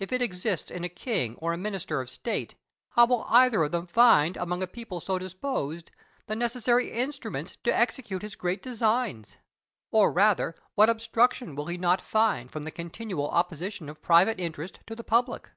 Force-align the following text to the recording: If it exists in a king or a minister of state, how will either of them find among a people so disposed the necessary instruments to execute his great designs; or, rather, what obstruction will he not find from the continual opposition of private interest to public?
If 0.00 0.12
it 0.12 0.20
exists 0.20 0.72
in 0.72 0.82
a 0.82 0.88
king 0.88 1.36
or 1.36 1.52
a 1.52 1.56
minister 1.56 2.00
of 2.00 2.10
state, 2.10 2.56
how 2.96 3.06
will 3.06 3.24
either 3.28 3.62
of 3.62 3.70
them 3.70 3.86
find 3.86 4.36
among 4.36 4.60
a 4.60 4.66
people 4.66 4.98
so 4.98 5.20
disposed 5.20 5.92
the 6.26 6.34
necessary 6.34 6.90
instruments 6.90 7.56
to 7.62 7.72
execute 7.72 8.22
his 8.22 8.34
great 8.34 8.60
designs; 8.60 9.36
or, 9.92 10.10
rather, 10.10 10.56
what 10.74 10.90
obstruction 10.90 11.54
will 11.54 11.66
he 11.66 11.78
not 11.78 12.00
find 12.00 12.50
from 12.50 12.64
the 12.64 12.72
continual 12.72 13.28
opposition 13.30 13.88
of 13.88 14.02
private 14.02 14.40
interest 14.40 14.80
to 14.88 14.96
public? 14.96 15.50